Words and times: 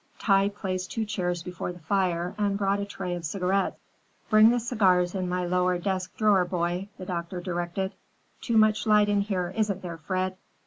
Tai 0.17 0.49
placed 0.49 0.91
two 0.91 1.05
chairs 1.05 1.43
before 1.43 1.71
the 1.71 1.77
fire 1.77 2.33
and 2.39 2.57
brought 2.57 2.79
a 2.79 2.85
tray 2.85 3.13
of 3.13 3.23
cigarettes. 3.23 3.77
"Bring 4.31 4.49
the 4.49 4.59
cigars 4.59 5.13
in 5.13 5.29
my 5.29 5.45
lower 5.45 5.77
desk 5.77 6.17
drawer, 6.17 6.43
boy," 6.43 6.89
the 6.97 7.05
doctor 7.05 7.39
directed. 7.39 7.93
"Too 8.41 8.57
much 8.57 8.87
light 8.87 9.09
in 9.09 9.21
here, 9.21 9.53
isn't 9.55 9.83
there, 9.83 9.99
Fred? 9.99 10.37